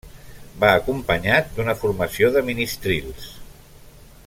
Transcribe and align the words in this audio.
Va 0.61 0.71
acompanyat 0.77 1.51
d'una 1.59 1.77
formació 1.83 2.33
de 2.37 2.43
ministrils. 2.49 3.29